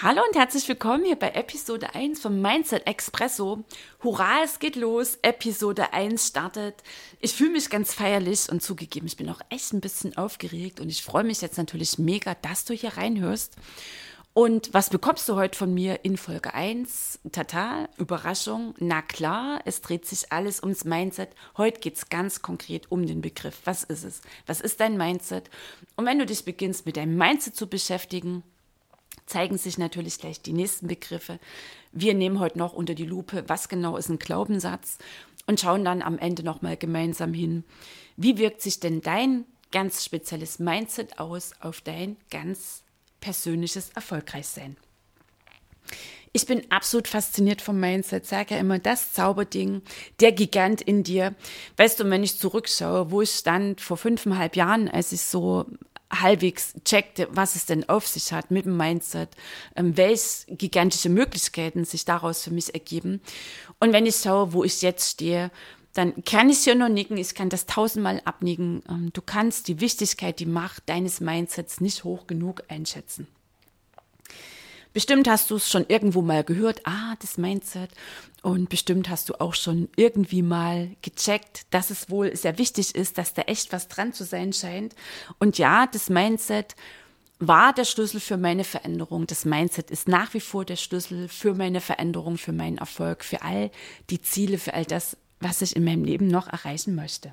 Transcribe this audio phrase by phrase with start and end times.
[0.00, 3.64] Hallo und herzlich willkommen hier bei Episode 1 vom Mindset Expresso.
[4.04, 5.18] Hurra, es geht los.
[5.22, 6.84] Episode 1 startet.
[7.18, 10.88] Ich fühle mich ganz feierlich und zugegeben, ich bin auch echt ein bisschen aufgeregt und
[10.88, 13.56] ich freue mich jetzt natürlich mega, dass du hier reinhörst.
[14.34, 17.18] Und was bekommst du heute von mir in Folge 1?
[17.32, 18.76] Tata, Überraschung.
[18.78, 21.30] Na klar, es dreht sich alles ums Mindset.
[21.56, 23.62] Heute geht es ganz konkret um den Begriff.
[23.64, 24.20] Was ist es?
[24.46, 25.50] Was ist dein Mindset?
[25.96, 28.44] Und wenn du dich beginnst, mit deinem Mindset zu beschäftigen,
[29.26, 31.38] zeigen sich natürlich gleich die nächsten Begriffe.
[31.92, 34.98] Wir nehmen heute noch unter die Lupe, was genau ist ein Glaubenssatz
[35.46, 37.64] und schauen dann am Ende nochmal gemeinsam hin,
[38.16, 42.82] wie wirkt sich denn dein ganz spezielles Mindset aus auf dein ganz
[43.20, 44.76] persönliches Erfolgreichsein.
[46.32, 49.82] Ich bin absolut fasziniert vom Mindset, sage ja immer, das Zauberding,
[50.20, 51.34] der Gigant in dir.
[51.78, 55.64] Weißt du, wenn ich zurückschaue, wo ich stand vor fünfeinhalb Jahren, als ich so
[56.10, 59.30] halbwegs checkte, was es denn auf sich hat mit dem Mindset,
[59.76, 63.20] ähm, welche gigantische Möglichkeiten sich daraus für mich ergeben.
[63.80, 65.50] Und wenn ich schaue, wo ich jetzt stehe,
[65.94, 68.82] dann kann ich hier nur nicken, ich kann das tausendmal abnicken.
[68.88, 73.26] Ähm, du kannst die Wichtigkeit, die Macht deines Mindsets nicht hoch genug einschätzen.
[74.92, 77.90] Bestimmt hast du es schon irgendwo mal gehört, ah, das Mindset.
[78.42, 83.18] Und bestimmt hast du auch schon irgendwie mal gecheckt, dass es wohl sehr wichtig ist,
[83.18, 84.94] dass da echt was dran zu sein scheint.
[85.38, 86.74] Und ja, das Mindset
[87.38, 89.26] war der Schlüssel für meine Veränderung.
[89.26, 93.42] Das Mindset ist nach wie vor der Schlüssel für meine Veränderung, für meinen Erfolg, für
[93.42, 93.70] all
[94.10, 97.32] die Ziele, für all das, was ich in meinem Leben noch erreichen möchte.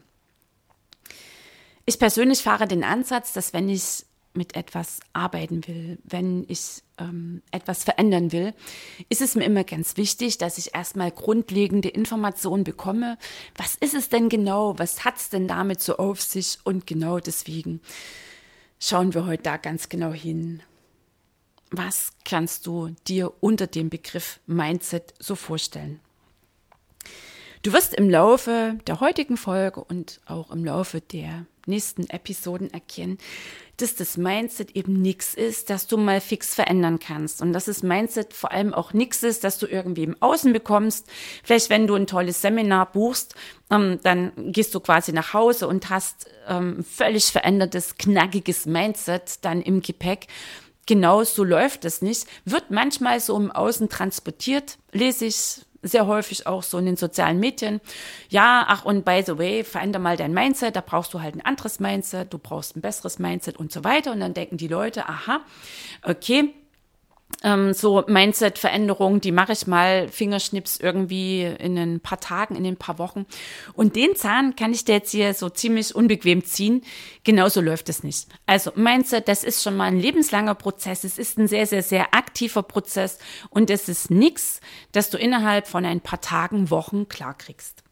[1.85, 7.41] Ich persönlich fahre den Ansatz, dass wenn ich mit etwas arbeiten will, wenn ich ähm,
[7.51, 8.53] etwas verändern will,
[9.09, 13.18] ist es mir immer ganz wichtig, dass ich erstmal grundlegende Informationen bekomme.
[13.56, 14.78] Was ist es denn genau?
[14.78, 16.59] Was hat es denn damit so auf sich?
[16.63, 17.81] Und genau deswegen
[18.79, 20.62] schauen wir heute da ganz genau hin.
[21.72, 26.00] Was kannst du dir unter dem Begriff Mindset so vorstellen?
[27.66, 33.18] Du wirst im Laufe der heutigen Folge und auch im Laufe der nächsten Episoden erkennen,
[33.78, 37.42] dass das Mindset eben nichts ist, dass du mal fix verändern kannst.
[37.42, 41.09] Und dass das Mindset vor allem auch nichts ist, dass du irgendwie im Außen bekommst.
[41.44, 43.34] Vielleicht, wenn du ein tolles Seminar buchst,
[43.72, 49.64] ähm, dann gehst du quasi nach Hause und hast ähm, völlig verändertes, knackiges Mindset dann
[49.64, 50.28] im Gepäck.
[50.86, 52.28] Genau so läuft es nicht.
[52.46, 57.40] Wird manchmal so im Außen transportiert, lese ich sehr häufig auch so in den sozialen
[57.40, 57.81] Medien.
[58.30, 61.41] Ja, ach und by the way, veränder mal dein Mindset, da brauchst du halt ein
[61.41, 64.12] anderes Mindset, du brauchst ein besseres Mindset und so weiter.
[64.12, 65.41] Und dann denken die Leute, aha,
[66.03, 66.53] okay,
[67.44, 72.78] ähm, so Mindset-Veränderungen, die mache ich mal Fingerschnips irgendwie in ein paar Tagen, in ein
[72.78, 73.25] paar Wochen.
[73.74, 76.81] Und den Zahn kann ich dir jetzt hier so ziemlich unbequem ziehen.
[77.24, 78.28] Genauso läuft es nicht.
[78.46, 81.03] Also Mindset, das ist schon mal ein lebenslanger Prozess.
[81.03, 83.19] Es ist ein sehr, sehr, sehr aktiver Prozess
[83.50, 84.59] und es ist nichts,
[84.91, 87.84] dass du innerhalb von ein paar Tagen, Wochen klarkriegst.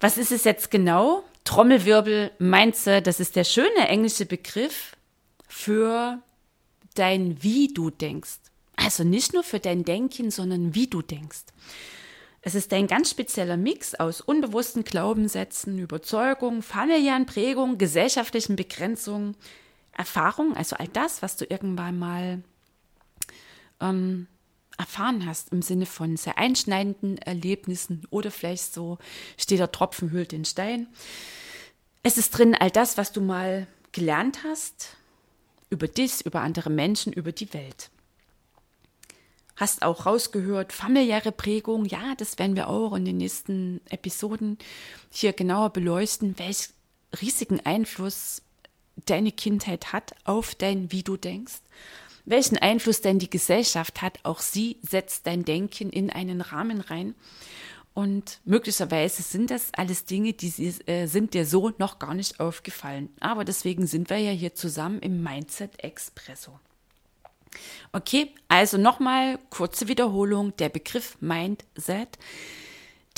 [0.00, 1.24] Was ist es jetzt genau?
[1.44, 4.96] Trommelwirbel, Mindset, das ist der schöne englische Begriff
[5.48, 6.22] für
[6.94, 8.41] dein Wie du denkst.
[8.76, 11.44] Also nicht nur für dein Denken, sondern wie du denkst.
[12.40, 19.36] Es ist ein ganz spezieller Mix aus unbewussten Glaubenssätzen, Überzeugungen, familiären Prägungen, gesellschaftlichen Begrenzungen,
[19.96, 22.42] Erfahrungen, also all das, was du irgendwann mal
[23.80, 24.26] ähm,
[24.78, 28.98] erfahren hast im Sinne von sehr einschneidenden Erlebnissen oder vielleicht so
[29.36, 30.88] steht der Tropfen hüllt den Stein.
[32.02, 34.96] Es ist drin all das, was du mal gelernt hast
[35.70, 37.90] über dich, über andere Menschen, über die Welt.
[39.62, 44.58] Hast auch rausgehört, familiäre Prägung, ja, das werden wir auch in den nächsten Episoden
[45.08, 46.70] hier genauer beleuchten, welch
[47.20, 48.42] riesigen Einfluss
[49.06, 51.60] deine Kindheit hat auf dein, wie du denkst,
[52.24, 57.14] welchen Einfluss denn die Gesellschaft hat, auch sie setzt dein Denken in einen Rahmen rein.
[57.94, 63.10] Und möglicherweise sind das alles Dinge, die äh, sind dir so noch gar nicht aufgefallen.
[63.20, 66.58] Aber deswegen sind wir ja hier zusammen im Mindset Expresso.
[67.92, 70.56] Okay, also nochmal kurze Wiederholung.
[70.56, 72.18] Der Begriff Mindset.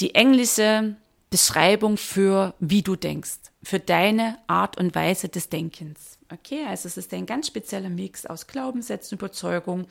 [0.00, 0.96] Die englische
[1.34, 6.18] Beschreibung für wie du denkst, für deine Art und Weise des Denkens.
[6.32, 9.86] Okay, also es ist ein ganz spezieller Mix aus Glaubenssätzen, Überzeugungen,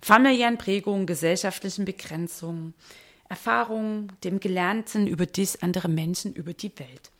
[0.00, 2.72] familiären Prägungen, gesellschaftlichen Begrenzungen,
[3.28, 7.10] Erfahrungen, dem Gelernten über dich, andere Menschen, über die Welt.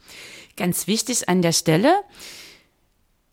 [0.56, 2.00] Ganz wichtig an der Stelle,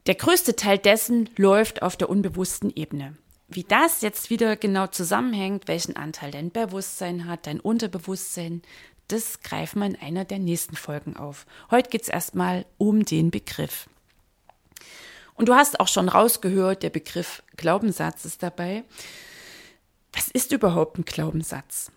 [0.07, 3.15] der größte Teil dessen läuft auf der unbewussten Ebene.
[3.47, 8.61] Wie das jetzt wieder genau zusammenhängt, welchen Anteil dein Bewusstsein hat, dein Unterbewusstsein,
[9.07, 11.45] das greifen wir in einer der nächsten Folgen auf.
[11.69, 13.87] Heute geht es erstmal um den Begriff.
[15.35, 18.83] Und du hast auch schon rausgehört, der Begriff Glaubenssatz ist dabei.
[20.13, 21.91] Was ist überhaupt ein Glaubenssatz?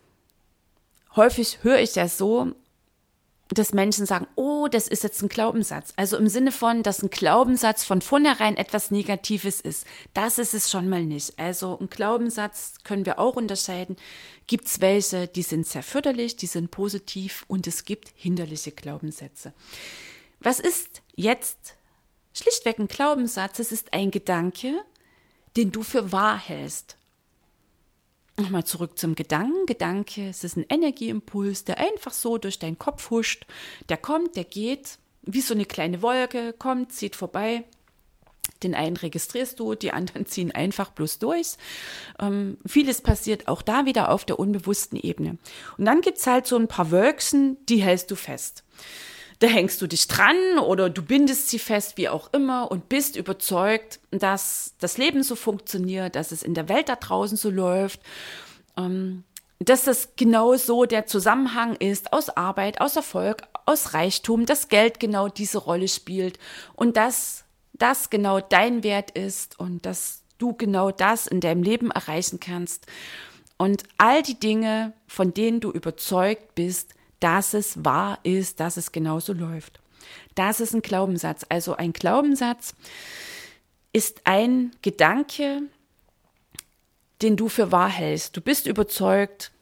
[1.15, 2.53] Häufig höre ich ja so,
[3.49, 5.93] dass Menschen sagen, oh, das ist jetzt ein Glaubenssatz.
[5.97, 9.87] Also im Sinne von, dass ein Glaubenssatz von vornherein etwas Negatives ist.
[10.15, 11.39] Das ist es schon mal nicht.
[11.39, 13.97] Also ein Glaubenssatz können wir auch unterscheiden.
[14.49, 19.53] Gibt es welche, die sind sehr förderlich, die sind positiv und es gibt hinderliche Glaubenssätze.
[20.41, 21.77] Was ist jetzt
[22.33, 23.61] schlichtweg ein Glaubenssatz?
[23.61, 24.75] Es ist ein Gedanke,
[25.57, 26.96] den du für wahr hältst.
[28.39, 29.65] Nochmal zurück zum Gedanken.
[29.65, 33.47] Gedanke, es ist ein Energieimpuls, der einfach so durch deinen Kopf huscht.
[33.89, 37.65] Der kommt, der geht, wie so eine kleine Wolke, kommt, zieht vorbei.
[38.63, 41.57] Den einen registrierst du, die anderen ziehen einfach bloß durch.
[42.21, 45.39] Ähm, vieles passiert auch da wieder auf der unbewussten Ebene.
[45.79, 48.65] Und dann gibt es halt so ein paar Wölkchen, die hältst du fest.
[49.39, 53.17] Da hängst du dich dran oder du bindest sie fest, wie auch immer, und bist
[53.17, 58.01] überzeugt, dass das Leben so funktioniert, dass es in der Welt da draußen so läuft,
[58.79, 59.25] ähm,
[59.59, 65.01] dass das genau so der Zusammenhang ist aus Arbeit, aus Erfolg, aus Reichtum, dass Geld
[65.01, 66.39] genau diese Rolle spielt
[66.75, 71.91] und dass das genau dein Wert ist und dass du genau das in deinem Leben
[71.91, 72.87] erreichen kannst.
[73.59, 78.93] Und all die Dinge, von denen du überzeugt bist, dass es wahr ist, dass es
[78.93, 79.81] genauso läuft.
[80.35, 81.45] Das ist ein Glaubenssatz.
[81.49, 82.75] Also ein Glaubenssatz
[83.93, 85.63] ist ein Gedanke,
[87.23, 88.37] den du für wahr hältst.
[88.37, 89.53] Du bist überzeugt,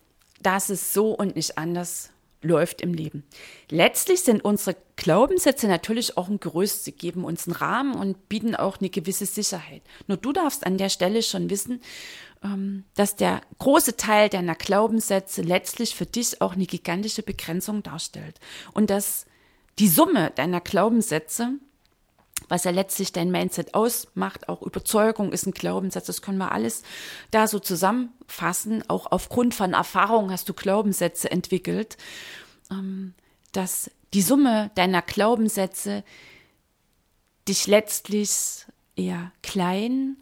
[0.42, 2.10] dass es so und nicht anders
[2.44, 3.24] läuft im Leben.
[3.70, 6.84] Letztlich sind unsere Glaubenssätze natürlich auch ein Gerüst.
[6.84, 9.82] Sie geben uns einen Rahmen und bieten auch eine gewisse Sicherheit.
[10.06, 11.80] Nur du darfst an der Stelle schon wissen,
[12.42, 18.38] ähm, dass der große Teil deiner Glaubenssätze letztlich für dich auch eine gigantische Begrenzung darstellt.
[18.72, 19.26] Und dass
[19.78, 21.54] die Summe deiner Glaubenssätze,
[22.48, 26.82] was ja letztlich dein Mindset ausmacht, auch Überzeugung ist ein Glaubenssatz, das können wir alles
[27.30, 28.82] da so zusammenfassen.
[28.88, 31.96] Auch aufgrund von Erfahrungen hast du Glaubenssätze entwickelt,
[32.70, 33.14] ähm,
[33.52, 36.04] dass die Summe deiner Glaubenssätze
[37.48, 40.16] dich letztlich eher klein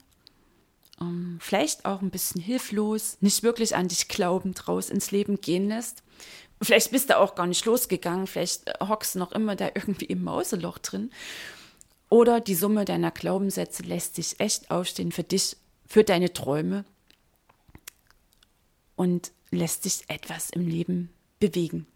[1.02, 5.68] ähm, vielleicht auch ein bisschen hilflos, nicht wirklich an dich glaubend raus ins Leben gehen
[5.68, 6.02] lässt.
[6.60, 10.22] Vielleicht bist du auch gar nicht losgegangen, vielleicht hockst du noch immer da irgendwie im
[10.22, 11.10] Mauseloch drin.
[12.12, 15.56] Oder die Summe deiner Glaubenssätze lässt sich echt aufstehen für dich,
[15.86, 16.84] für deine Träume
[18.96, 21.08] und lässt sich etwas im Leben
[21.40, 21.86] bewegen.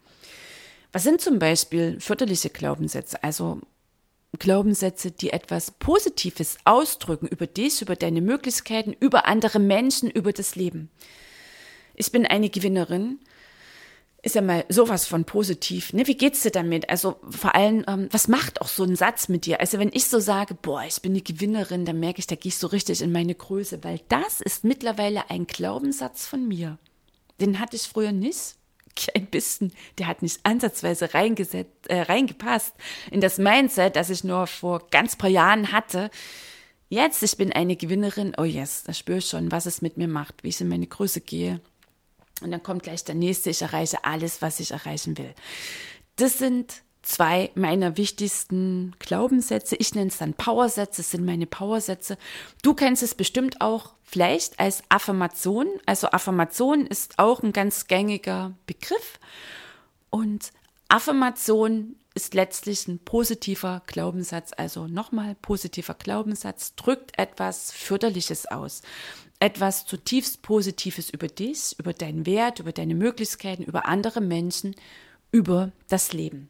[0.91, 3.21] Was sind zum Beispiel förderliche Glaubenssätze?
[3.23, 3.61] Also
[4.39, 10.55] Glaubenssätze, die etwas Positives ausdrücken über dich, über deine Möglichkeiten, über andere Menschen, über das
[10.55, 10.89] Leben.
[11.93, 13.19] Ich bin eine Gewinnerin.
[14.27, 15.93] Ist ja mal sowas von positiv.
[15.93, 16.05] Ne?
[16.05, 16.89] Wie geht's dir damit?
[16.89, 19.61] Also vor allem, ähm, was macht auch so ein Satz mit dir?
[19.61, 22.49] Also wenn ich so sage, boah, ich bin eine Gewinnerin, dann merke ich, da gehe
[22.49, 26.77] ich so richtig in meine Größe, weil das ist mittlerweile ein Glaubenssatz von mir.
[27.39, 28.55] Den hatte ich früher nicht
[29.15, 32.73] ein bisschen, der hat nicht ansatzweise reingesetzt, äh, reingepasst
[33.11, 36.11] in das Mindset, das ich nur vor ganz paar Jahren hatte.
[36.89, 40.09] Jetzt, ich bin eine Gewinnerin, oh yes, da spüre ich schon, was es mit mir
[40.09, 41.61] macht, wie ich in meine Größe gehe.
[42.41, 45.33] Und dann kommt gleich der nächste, ich erreiche alles, was ich erreichen will.
[46.15, 49.75] Das sind zwei meiner wichtigsten Glaubenssätze.
[49.77, 52.17] Ich nenne es dann Powersätze, das sind meine Powersätze.
[52.63, 55.67] Du kennst es bestimmt auch vielleicht als Affirmation.
[55.85, 59.19] Also Affirmation ist auch ein ganz gängiger Begriff.
[60.09, 60.51] Und
[60.89, 64.51] Affirmation ist letztlich ein positiver Glaubenssatz.
[64.55, 68.81] Also nochmal, positiver Glaubenssatz drückt etwas Förderliches aus.
[69.39, 74.75] Etwas zutiefst Positives über dich, über deinen Wert, über deine Möglichkeiten, über andere Menschen,
[75.31, 76.49] über das Leben.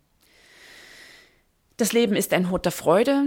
[1.75, 3.25] Das Leben ist ein Hort der Freude.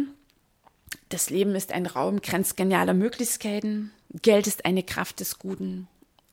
[1.08, 3.92] Das Leben ist ein Raum grenzgenialer Möglichkeiten.
[4.22, 5.88] Geld ist eine Kraft des Guten.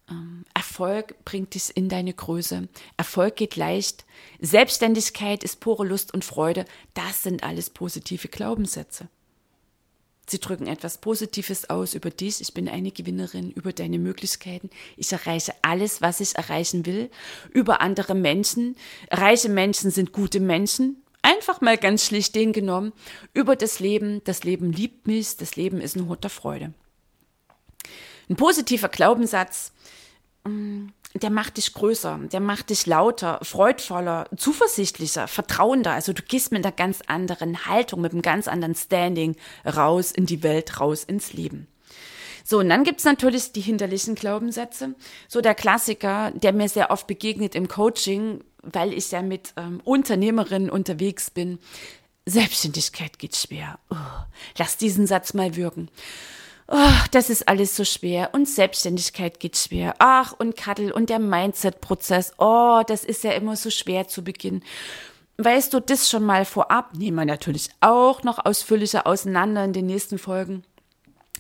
[0.10, 2.70] Ähm, Erfolg bringt dich in deine Größe.
[2.96, 4.06] Erfolg geht leicht.
[4.40, 6.66] Selbstständigkeit ist pure Lust und Freude.
[6.94, 9.10] Das sind alles positive Glaubenssätze.
[10.30, 12.42] Sie drücken etwas Positives aus über dich.
[12.42, 14.70] Ich bin eine Gewinnerin, über deine Möglichkeiten.
[14.98, 17.10] Ich erreiche alles, was ich erreichen will,
[17.52, 18.76] über andere Menschen.
[19.10, 21.02] Reiche Menschen sind gute Menschen.
[21.22, 22.92] Einfach mal ganz schlicht den genommen.
[23.34, 24.22] Über das Leben.
[24.26, 25.38] Das Leben liebt mich.
[25.38, 26.74] Das Leben ist ein Hort der Freude.
[28.30, 29.72] Ein positiver Glaubenssatz,
[30.44, 30.88] mm,
[31.24, 35.92] der macht dich größer, der macht dich lauter, freudvoller, zuversichtlicher, vertrauender.
[35.92, 40.26] Also du gehst mit einer ganz anderen Haltung, mit einem ganz anderen Standing raus in
[40.26, 41.68] die Welt, raus ins Leben.
[42.44, 44.96] So, und dann gibt's natürlich die hinterlichen Glaubenssätze.
[45.28, 49.82] So der Klassiker, der mir sehr oft begegnet im Coaching, weil ich ja mit ähm,
[49.84, 51.60] Unternehmerinnen unterwegs bin.
[52.26, 53.80] Selbstständigkeit geht schwer.
[53.90, 53.96] Oh,
[54.58, 55.90] lass diesen Satz mal wirken.
[56.70, 56.76] Oh,
[57.12, 59.96] das ist alles so schwer und Selbstständigkeit geht schwer.
[60.00, 62.34] Ach, und Kattel und der Mindset-Prozess.
[62.38, 64.62] Oh, das ist ja immer so schwer zu Beginn.
[65.38, 66.94] Weißt du das schon mal vorab?
[66.94, 70.64] Nehmen wir natürlich auch noch ausführlicher auseinander in den nächsten Folgen.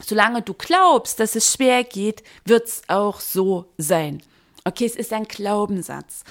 [0.01, 4.21] Solange du glaubst, dass es schwer geht, wird's auch so sein.
[4.63, 6.23] Okay, es ist ein Glaubenssatz.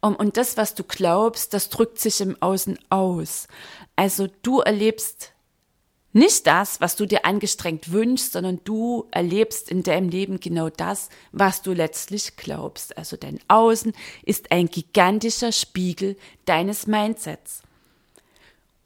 [0.00, 3.48] Und das, was du glaubst, das drückt sich im Außen aus.
[3.96, 5.32] Also du erlebst
[6.12, 11.10] nicht das, was du dir angestrengt wünschst, sondern du erlebst in deinem Leben genau das,
[11.32, 12.96] was du letztlich glaubst.
[12.96, 13.92] Also dein Außen
[14.24, 17.62] ist ein gigantischer Spiegel deines Mindsets.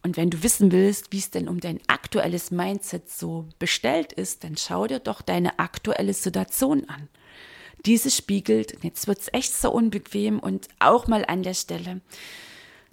[0.03, 4.43] Und wenn du wissen willst, wie es denn um dein aktuelles Mindset so bestellt ist,
[4.43, 7.09] dann schau dir doch deine aktuelle Situation an.
[7.87, 12.01] Diese spiegelt, jetzt wird es echt so unbequem und auch mal an der Stelle,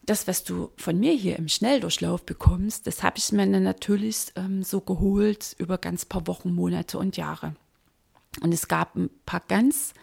[0.05, 4.63] das, was du von mir hier im Schnelldurchlauf bekommst, das habe ich mir natürlich ähm,
[4.63, 7.55] so geholt über ganz paar Wochen, Monate und Jahre.
[8.41, 9.93] Und es gab ein paar ganz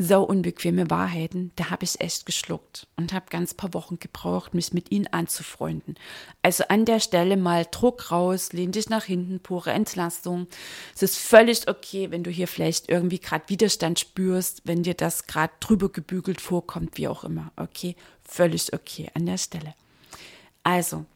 [0.00, 4.72] so unbequeme Wahrheiten, da habe ich echt geschluckt und habe ganz paar Wochen gebraucht, mich
[4.72, 5.96] mit ihnen anzufreunden.
[6.40, 10.46] Also an der Stelle mal Druck raus, lehn dich nach hinten, pure Entlastung.
[10.94, 15.26] Es ist völlig okay, wenn du hier vielleicht irgendwie gerade Widerstand spürst, wenn dir das
[15.26, 17.50] gerade drüber gebügelt vorkommt, wie auch immer.
[17.56, 19.74] Okay, völlig okay an der Stelle.
[20.62, 21.06] Also,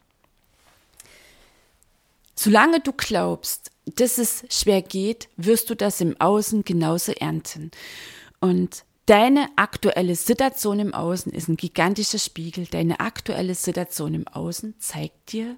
[2.35, 7.71] solange du glaubst, dass es schwer geht, wirst du das im Außen genauso ernten.
[8.43, 12.67] Und deine aktuelle Situation im Außen ist ein gigantischer Spiegel.
[12.67, 15.57] Deine aktuelle Situation im Außen zeigt dir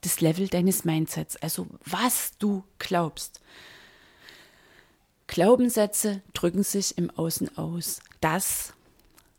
[0.00, 3.42] das Level deines Mindsets, also was du glaubst.
[5.26, 8.00] Glaubenssätze drücken sich im Außen aus.
[8.22, 8.72] Das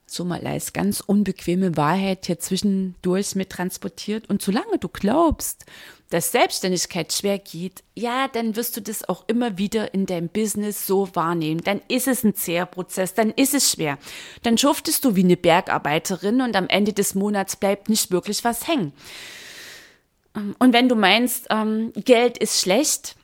[0.06, 4.30] so mal als ganz unbequeme Wahrheit hier zwischendurch mit transportiert.
[4.30, 5.66] Und solange du glaubst,
[6.10, 10.86] dass Selbstständigkeit schwer geht, ja, dann wirst du das auch immer wieder in deinem Business
[10.86, 11.62] so wahrnehmen.
[11.64, 13.98] Dann ist es ein zäher Prozess, dann ist es schwer.
[14.44, 18.68] Dann schuftest du wie eine Bergarbeiterin und am Ende des Monats bleibt nicht wirklich was
[18.68, 18.94] hängen.
[20.60, 23.16] Und wenn du meinst, ähm, Geld ist schlecht,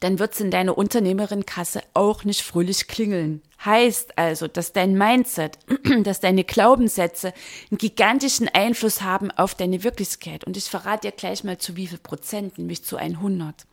[0.00, 3.42] dann wird es in deiner Unternehmerin-Kasse auch nicht fröhlich klingeln.
[3.64, 5.58] Heißt also, dass dein Mindset,
[6.04, 7.32] dass deine Glaubenssätze
[7.70, 10.44] einen gigantischen Einfluss haben auf deine Wirklichkeit.
[10.44, 13.66] Und ich verrate dir gleich mal zu wie viel Prozent, nämlich zu 100.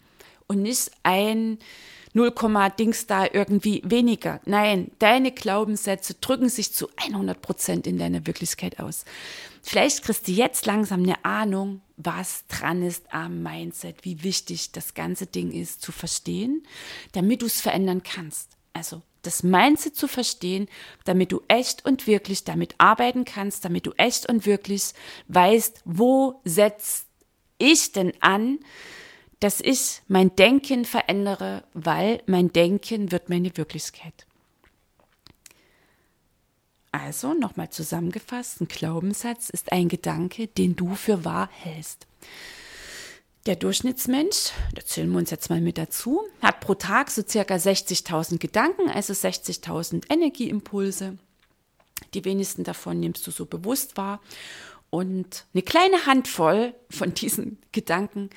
[0.48, 1.60] Und nicht ein
[2.14, 2.34] 0,
[2.80, 4.40] Dings da irgendwie weniger.
[4.46, 9.04] Nein, deine Glaubenssätze drücken sich zu 100 Prozent in deiner Wirklichkeit aus.
[9.62, 14.94] Vielleicht kriegst du jetzt langsam eine Ahnung, was dran ist am Mindset, wie wichtig das
[14.94, 16.66] ganze Ding ist zu verstehen,
[17.14, 18.58] damit du es verändern kannst.
[18.74, 20.68] Also das Mindset zu verstehen,
[21.04, 24.94] damit du echt und wirklich damit arbeiten kannst, damit du echt und wirklich
[25.28, 27.08] weißt, wo setzt
[27.58, 28.60] ich denn an,
[29.40, 34.26] dass ich mein Denken verändere, weil mein Denken wird meine Wirklichkeit.
[37.04, 42.08] Also nochmal zusammengefasst, ein Glaubenssatz ist ein Gedanke, den du für wahr hältst.
[43.46, 47.56] Der Durchschnittsmensch, da zählen wir uns jetzt mal mit dazu, hat pro Tag so circa
[47.56, 51.18] 60.000 Gedanken, also 60.000 Energieimpulse.
[52.14, 54.22] Die wenigsten davon nimmst du so bewusst wahr.
[54.90, 58.30] Und eine kleine Handvoll von diesen Gedanken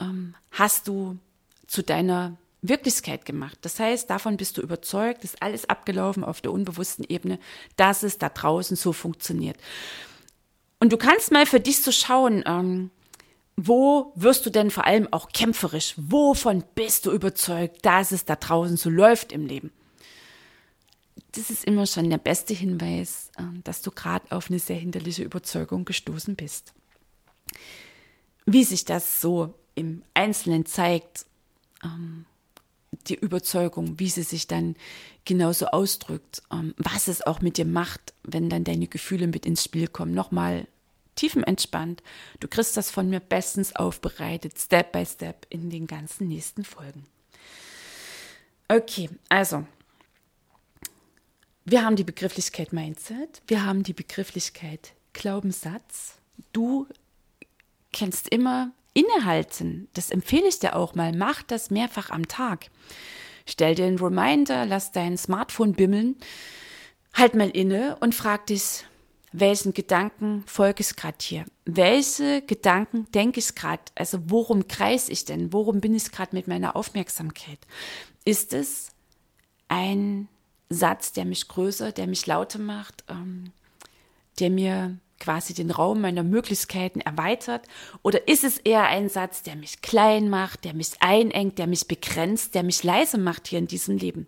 [0.00, 1.18] ähm, hast du
[1.68, 3.58] zu deiner Wirklichkeit gemacht.
[3.62, 7.38] Das heißt, davon bist du überzeugt, ist alles abgelaufen auf der unbewussten Ebene,
[7.76, 9.56] dass es da draußen so funktioniert.
[10.78, 12.90] Und du kannst mal für dich so schauen, ähm,
[13.56, 15.94] wo wirst du denn vor allem auch kämpferisch?
[15.96, 19.72] Wovon bist du überzeugt, dass es da draußen so läuft im Leben?
[21.32, 25.22] Das ist immer schon der beste Hinweis, ähm, dass du gerade auf eine sehr hinderliche
[25.22, 26.72] Überzeugung gestoßen bist.
[28.46, 31.26] Wie sich das so im Einzelnen zeigt,
[31.82, 32.26] ähm,
[33.08, 34.76] die Überzeugung, wie sie sich dann
[35.24, 39.64] genauso ausdrückt, ähm, was es auch mit dir macht, wenn dann deine Gefühle mit ins
[39.64, 40.14] Spiel kommen.
[40.14, 40.66] Nochmal
[41.14, 42.02] tiefenentspannt.
[42.40, 47.06] Du kriegst das von mir bestens aufbereitet, Step by Step in den ganzen nächsten Folgen.
[48.68, 49.66] Okay, also
[51.64, 56.14] wir haben die Begrifflichkeit Mindset, wir haben die Begrifflichkeit Glaubenssatz.
[56.52, 56.86] Du
[57.92, 59.88] kennst immer Innehalten.
[59.94, 61.12] Das empfehle ich dir auch mal.
[61.12, 62.70] Mach das mehrfach am Tag.
[63.46, 66.16] Stell dir einen Reminder, lass dein Smartphone bimmeln,
[67.14, 68.84] halt mal inne und frag dich,
[69.32, 71.44] welchen Gedanken folge ich gerade hier?
[71.64, 73.82] Welche Gedanken denke ich gerade?
[73.94, 75.52] Also worum kreise ich denn?
[75.52, 77.58] Worum bin ich gerade mit meiner Aufmerksamkeit?
[78.24, 78.90] Ist es
[79.68, 80.28] ein
[80.68, 83.52] Satz, der mich größer, der mich lauter macht, ähm,
[84.38, 87.62] der mir quasi den Raum meiner Möglichkeiten erweitert?
[88.02, 91.86] Oder ist es eher ein Satz, der mich klein macht, der mich einengt, der mich
[91.88, 94.26] begrenzt, der mich leise macht hier in diesem Leben?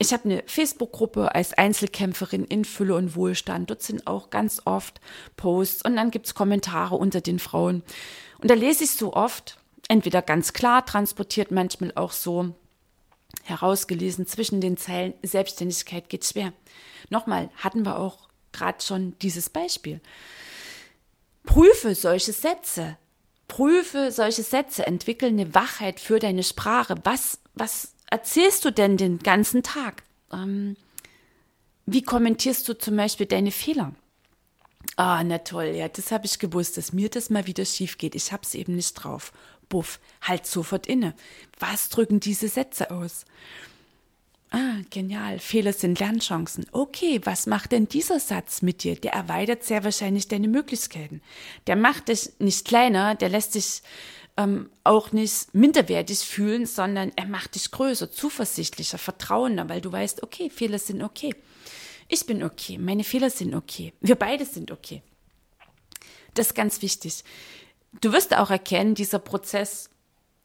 [0.00, 3.68] Ich habe eine Facebook-Gruppe als Einzelkämpferin in Fülle und Wohlstand.
[3.68, 5.00] Dort sind auch ganz oft
[5.36, 7.82] Posts und dann gibt es Kommentare unter den Frauen.
[8.38, 12.54] Und da lese ich so oft, entweder ganz klar transportiert, manchmal auch so
[13.42, 16.52] herausgelesen zwischen den Zeilen, Selbstständigkeit geht schwer.
[17.10, 20.00] Nochmal, hatten wir auch gerade schon dieses Beispiel.
[21.44, 22.96] Prüfe solche Sätze.
[23.48, 26.96] Prüfe solche Sätze, entwickle eine Wachheit für deine Sprache.
[27.04, 30.02] Was, was erzählst du denn den ganzen Tag?
[30.32, 30.76] Ähm,
[31.86, 33.94] wie kommentierst du zum Beispiel deine Fehler?
[34.96, 38.14] Ah, na toll, ja, das habe ich gewusst, dass mir das mal wieder schief geht.
[38.14, 39.32] Ich hab's eben nicht drauf.
[39.68, 41.14] Buff, halt sofort inne.
[41.58, 43.24] Was drücken diese Sätze aus?
[44.50, 45.38] Ah, genial.
[45.38, 46.66] Fehler sind Lernchancen.
[46.72, 48.96] Okay, was macht denn dieser Satz mit dir?
[48.96, 51.20] Der erweitert sehr wahrscheinlich deine Möglichkeiten.
[51.66, 53.82] Der macht dich nicht kleiner, der lässt dich
[54.38, 60.22] ähm, auch nicht minderwertig fühlen, sondern er macht dich größer, zuversichtlicher, vertrauender, weil du weißt,
[60.22, 61.34] okay, Fehler sind okay.
[62.06, 65.02] Ich bin okay, meine Fehler sind okay, wir beide sind okay.
[66.32, 67.22] Das ist ganz wichtig.
[68.00, 69.90] Du wirst auch erkennen, dieser Prozess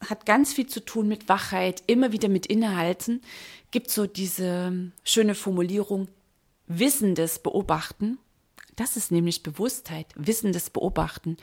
[0.09, 3.21] hat ganz viel zu tun mit Wachheit, immer wieder mit Innehalten.
[3.71, 6.07] Gibt so diese schöne Formulierung,
[6.67, 8.17] wissendes Beobachten.
[8.75, 11.37] Das ist nämlich Bewusstheit, wissendes Beobachten.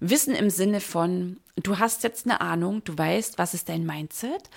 [0.00, 4.50] Wissen im Sinne von, du hast jetzt eine Ahnung, du weißt, was ist dein Mindset,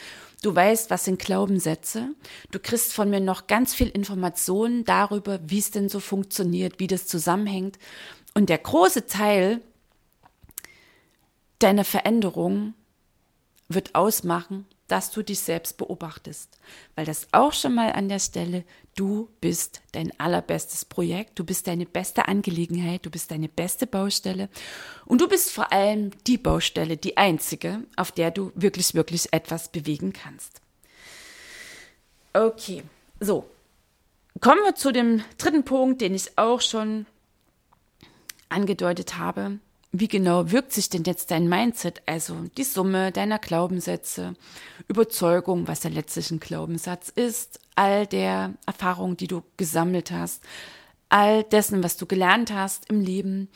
[0.43, 2.09] du weißt, was sind Glaubenssätze,
[2.51, 6.87] du kriegst von mir noch ganz viel Informationen darüber, wie es denn so funktioniert, wie
[6.87, 7.79] das zusammenhängt.
[8.33, 9.61] Und der große Teil
[11.59, 12.73] deiner Veränderung
[13.69, 16.57] wird ausmachen, dass du dich selbst beobachtest.
[16.95, 18.63] Weil das auch schon mal an der Stelle,
[18.95, 24.49] du bist dein allerbestes Projekt, du bist deine beste Angelegenheit, du bist deine beste Baustelle
[25.05, 29.69] und du bist vor allem die Baustelle, die einzige, auf der du wirklich, wirklich etwas
[29.69, 30.61] bewegen kannst.
[32.33, 32.83] Okay,
[33.19, 33.45] so.
[34.39, 37.07] Kommen wir zu dem dritten Punkt, den ich auch schon
[38.49, 39.59] angedeutet habe
[39.99, 44.35] wie genau wirkt sich denn jetzt dein Mindset, also die Summe deiner Glaubenssätze,
[44.87, 50.43] Überzeugung, was ja letztlich ein Glaubenssatz ist, all der Erfahrungen, die du gesammelt hast,
[51.09, 53.49] all dessen, was du gelernt hast im Leben,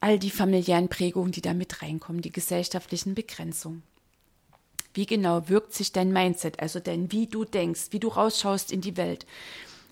[0.00, 3.82] all die familiären Prägungen, die da mit reinkommen, die gesellschaftlichen Begrenzungen.
[4.92, 8.80] Wie genau wirkt sich dein Mindset, also dein wie du denkst, wie du rausschaust in
[8.80, 9.24] die Welt?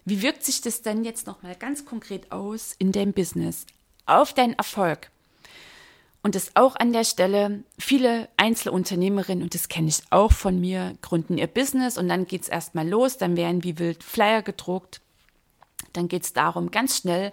[0.04, 3.66] Wie wirkt sich das denn jetzt nochmal ganz konkret aus in deinem Business?
[4.08, 5.10] Auf deinen Erfolg.
[6.22, 10.96] Und das auch an der Stelle, viele Einzelunternehmerinnen, und das kenne ich auch von mir,
[11.00, 15.00] gründen ihr Business und dann geht es erstmal los, dann werden wie wild Flyer gedruckt.
[15.92, 17.32] Dann geht es darum, ganz schnell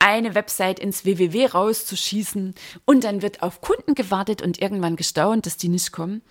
[0.00, 5.56] eine Website ins WWW rauszuschießen und dann wird auf Kunden gewartet und irgendwann gestaunt, dass
[5.56, 6.22] die nicht kommen.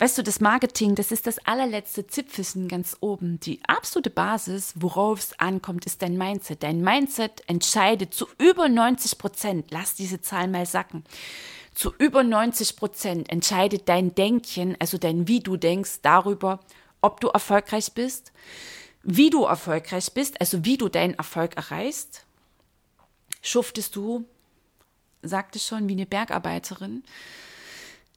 [0.00, 3.40] Weißt du, das Marketing, das ist das allerletzte Zipfelchen ganz oben.
[3.40, 6.62] Die absolute Basis, worauf es ankommt, ist dein Mindset.
[6.62, 11.02] Dein Mindset entscheidet zu über 90 Prozent, lass diese Zahl mal sacken,
[11.74, 16.60] zu über 90 Prozent entscheidet dein Denkchen, also dein Wie du denkst, darüber,
[17.00, 18.30] ob du erfolgreich bist,
[19.02, 22.24] wie du erfolgreich bist, also wie du deinen Erfolg erreichst.
[23.42, 24.24] Schuftest du,
[25.22, 27.02] sagte schon, wie eine Bergarbeiterin,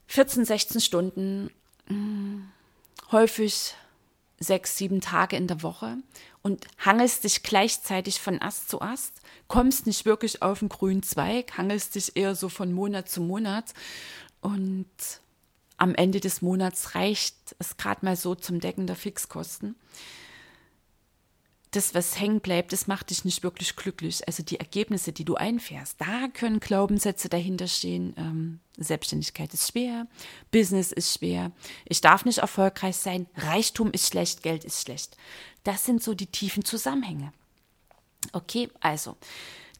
[0.05, 1.49] 14, 16 Stunden
[3.11, 3.75] häufig
[4.39, 5.97] sechs, sieben Tage in der Woche
[6.41, 11.57] und hangelst dich gleichzeitig von Ast zu Ast, kommst nicht wirklich auf den grünen Zweig,
[11.57, 13.73] hangelst dich eher so von Monat zu Monat
[14.41, 14.87] und
[15.77, 19.75] am Ende des Monats reicht es gerade mal so zum Decken der Fixkosten
[21.71, 24.27] das, was hängen bleibt, das macht dich nicht wirklich glücklich.
[24.27, 28.13] Also die Ergebnisse, die du einfährst, da können Glaubenssätze dahinter stehen.
[28.17, 30.07] Ähm, Selbstständigkeit ist schwer,
[30.51, 31.51] Business ist schwer,
[31.85, 35.15] ich darf nicht erfolgreich sein, Reichtum ist schlecht, Geld ist schlecht.
[35.63, 37.31] Das sind so die tiefen Zusammenhänge.
[38.33, 39.15] Okay, also,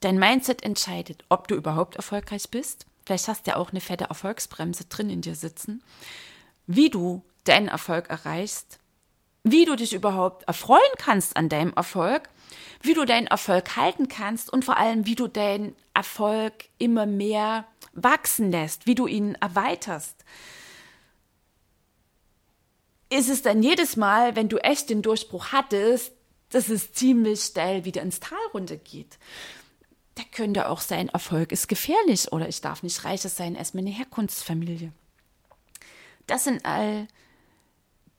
[0.00, 2.86] dein Mindset entscheidet, ob du überhaupt erfolgreich bist.
[3.04, 5.82] Vielleicht hast du ja auch eine fette Erfolgsbremse drin in dir sitzen.
[6.66, 8.78] Wie du deinen Erfolg erreichst,
[9.44, 12.28] wie du dich überhaupt erfreuen kannst an deinem Erfolg,
[12.80, 17.66] wie du deinen Erfolg halten kannst und vor allem, wie du deinen Erfolg immer mehr
[17.92, 20.24] wachsen lässt, wie du ihn erweiterst.
[23.10, 26.12] Ist es dann jedes Mal, wenn du echt den Durchbruch hattest,
[26.50, 29.18] dass es ziemlich steil wieder ins Tal runtergeht?
[30.14, 33.90] Da könnte auch sein, Erfolg ist gefährlich oder ich darf nicht reicher sein als meine
[33.90, 34.92] Herkunftsfamilie.
[36.26, 37.08] Das sind all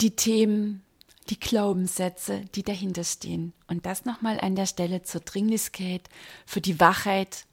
[0.01, 0.83] die Themen,
[1.29, 3.53] die Glaubenssätze, die dahinter stehen.
[3.67, 6.09] Und das nochmal an der Stelle zur Dringlichkeit,
[6.45, 7.45] für die Wachheit,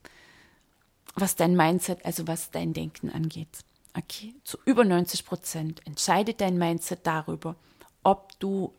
[1.14, 3.48] was dein Mindset, also was dein Denken angeht.
[3.96, 7.56] Okay, zu über 90 Prozent entscheidet dein Mindset darüber,
[8.02, 8.72] ob du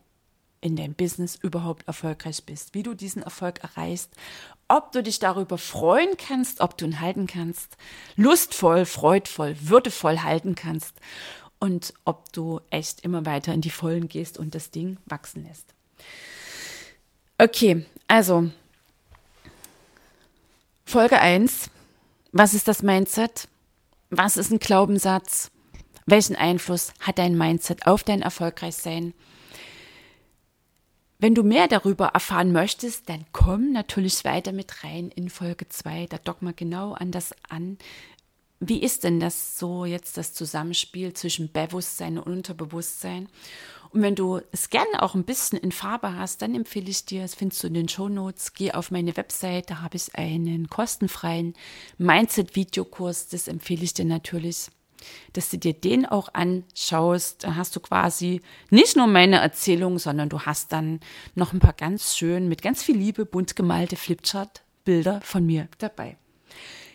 [0.62, 4.10] in deinem Business überhaupt erfolgreich bist, wie du diesen Erfolg erreichst,
[4.68, 7.76] ob du dich darüber freuen kannst, ob du ihn halten kannst,
[8.16, 10.94] lustvoll, freudvoll, würdevoll halten kannst
[11.62, 15.72] und ob du echt immer weiter in die Vollen gehst und das Ding wachsen lässt.
[17.38, 18.50] Okay, also
[20.84, 21.70] Folge 1.
[22.32, 23.46] Was ist das Mindset?
[24.10, 25.52] Was ist ein Glaubenssatz?
[26.04, 29.14] Welchen Einfluss hat dein Mindset auf dein Erfolgreichsein?
[31.20, 36.06] Wenn du mehr darüber erfahren möchtest, dann komm natürlich weiter mit rein in Folge 2.
[36.08, 37.78] Da dock mal genau an das an,
[38.64, 43.28] wie ist denn das so jetzt das Zusammenspiel zwischen Bewusstsein und Unterbewusstsein?
[43.90, 47.22] Und wenn du es gerne auch ein bisschen in Farbe hast, dann empfehle ich dir,
[47.22, 50.68] das findest du in den Show Notes, geh auf meine Website, da habe ich einen
[50.68, 51.54] kostenfreien
[51.98, 54.68] Mindset-Videokurs, das empfehle ich dir natürlich,
[55.32, 57.42] dass du dir den auch anschaust.
[57.42, 61.00] Da hast du quasi nicht nur meine Erzählung, sondern du hast dann
[61.34, 66.16] noch ein paar ganz schön, mit ganz viel Liebe bunt gemalte Flipchart-Bilder von mir dabei.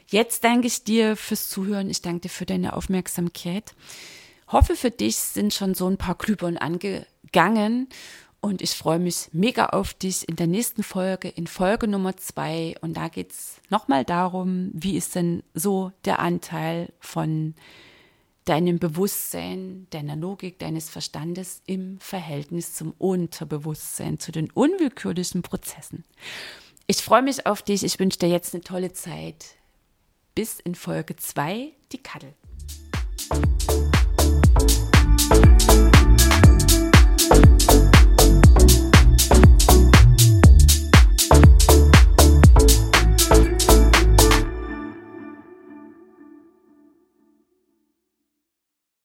[0.09, 1.89] Jetzt danke ich dir fürs Zuhören.
[1.89, 3.75] Ich danke dir für deine Aufmerksamkeit.
[4.47, 7.89] Hoffe, für dich sind schon so ein paar Glühbirnen angegangen.
[8.39, 12.75] Und ich freue mich mega auf dich in der nächsten Folge, in Folge Nummer zwei.
[12.79, 17.55] Und da geht es nochmal darum, wie ist denn so der Anteil von
[18.45, 26.05] deinem Bewusstsein, deiner Logik, deines Verstandes im Verhältnis zum Unterbewusstsein, zu den unwillkürlichen Prozessen.
[26.85, 27.83] Ich freue mich auf dich.
[27.83, 29.56] Ich wünsche dir jetzt eine tolle Zeit
[30.37, 32.35] bis in Folge 2 die Kaddel.